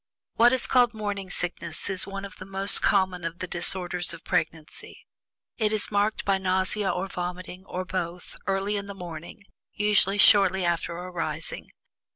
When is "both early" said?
7.85-8.77